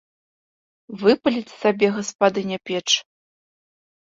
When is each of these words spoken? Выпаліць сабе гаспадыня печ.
Выпаліць 1.03 1.55
сабе 1.65 1.87
гаспадыня 1.99 2.57
печ. 2.71 2.87